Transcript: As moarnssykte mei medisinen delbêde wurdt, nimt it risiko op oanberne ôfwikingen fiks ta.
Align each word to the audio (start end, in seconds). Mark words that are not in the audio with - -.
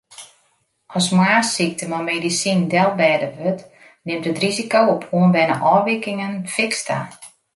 As 0.97 1.07
moarnssykte 1.17 1.85
mei 1.91 2.03
medisinen 2.11 2.63
delbêde 2.73 3.27
wurdt, 3.37 3.63
nimt 4.07 4.27
it 4.31 4.41
risiko 4.45 4.79
op 4.95 5.03
oanberne 5.17 5.55
ôfwikingen 5.73 6.33
fiks 6.55 6.79
ta. 6.87 6.99